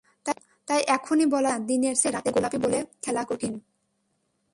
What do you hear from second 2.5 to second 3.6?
বলে খেলা কঠিন।